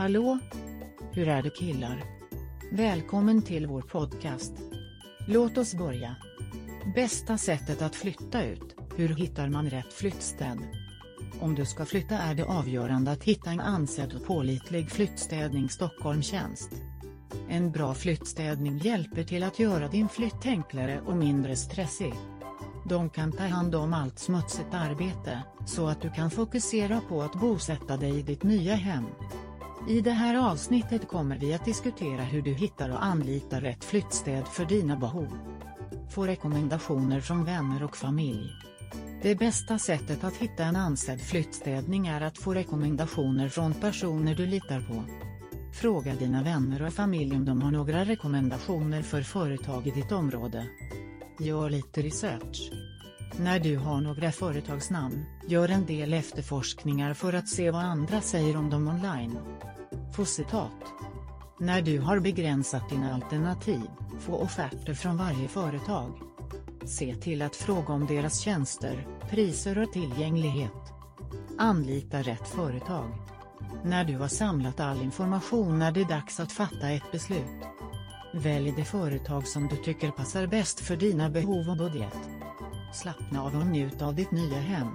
[0.00, 0.38] Hallå?
[1.12, 2.04] Hur är det killar?
[2.72, 4.52] Välkommen till vår podcast.
[5.28, 6.16] Låt oss börja.
[6.94, 10.58] Bästa sättet att flytta ut, hur hittar man rätt flyttstäd?
[11.40, 16.70] Om du ska flytta är det avgörande att hitta en ansedd och pålitlig flyttstädning Stockholmtjänst.
[17.48, 22.14] En bra flyttstädning hjälper till att göra din flytt enklare och mindre stressig.
[22.88, 27.40] De kan ta hand om allt smutsigt arbete, så att du kan fokusera på att
[27.40, 29.04] bosätta dig i ditt nya hem.
[29.88, 34.48] I det här avsnittet kommer vi att diskutera hur du hittar och anlitar rätt flyttstäd
[34.48, 35.38] för dina behov.
[36.10, 38.50] Få rekommendationer från vänner och familj.
[39.22, 44.46] Det bästa sättet att hitta en ansedd flyttstädning är att få rekommendationer från personer du
[44.46, 45.04] litar på.
[45.72, 50.66] Fråga dina vänner och familj om de har några rekommendationer för företag i ditt område.
[51.38, 52.72] Gör lite research.
[53.36, 58.56] När du har några företagsnamn, gör en del efterforskningar för att se vad andra säger
[58.56, 59.38] om dem online.
[60.16, 60.70] Få citat.
[61.60, 63.82] När du har begränsat dina alternativ,
[64.20, 66.12] få offerter från varje företag.
[66.84, 70.92] Se till att fråga om deras tjänster, priser och tillgänglighet.
[71.58, 73.10] Anlita rätt företag.
[73.84, 77.64] När du har samlat all information är det dags att fatta ett beslut.
[78.34, 82.16] Välj det företag som du tycker passar bäst för dina behov och budget.
[82.92, 84.88] Slappna av och njut av ditt nya hem.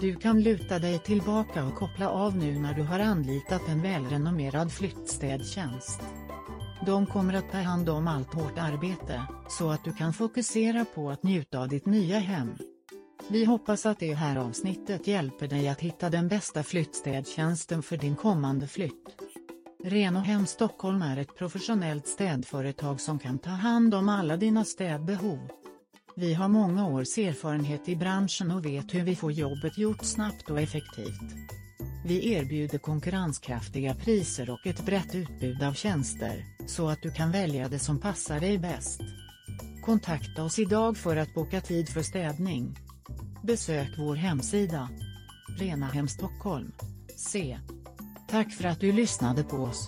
[0.00, 4.72] Du kan luta dig tillbaka och koppla av nu när du har anlitat en välrenommerad
[4.72, 6.00] flyttstädtjänst.
[6.86, 11.10] De kommer att ta hand om allt hårt arbete, så att du kan fokusera på
[11.10, 12.50] att njuta av ditt nya hem.
[13.28, 18.16] Vi hoppas att det här avsnittet hjälper dig att hitta den bästa flyttstädtjänsten för din
[18.16, 19.16] kommande flytt.
[19.84, 25.38] Renohem Stockholm är ett professionellt städföretag som kan ta hand om alla dina städbehov.
[26.20, 30.50] Vi har många års erfarenhet i branschen och vet hur vi får jobbet gjort snabbt
[30.50, 31.34] och effektivt.
[32.04, 37.68] Vi erbjuder konkurrenskraftiga priser och ett brett utbud av tjänster, så att du kan välja
[37.68, 39.00] det som passar dig bäst.
[39.84, 42.78] Kontakta oss idag för att boka tid för städning.
[43.42, 44.88] Besök vår hemsida.
[45.58, 46.72] Renahem Stockholm.
[47.16, 47.58] Se.
[48.28, 49.86] Tack för att du lyssnade på oss.